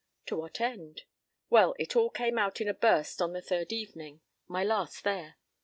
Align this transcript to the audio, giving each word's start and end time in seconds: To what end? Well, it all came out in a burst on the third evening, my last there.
To 0.25 0.35
what 0.35 0.59
end? 0.59 1.03
Well, 1.51 1.75
it 1.77 1.95
all 1.95 2.09
came 2.09 2.39
out 2.39 2.59
in 2.59 2.67
a 2.67 2.73
burst 2.73 3.21
on 3.21 3.33
the 3.33 3.41
third 3.43 3.71
evening, 3.71 4.21
my 4.47 4.63
last 4.63 5.03
there. 5.03 5.35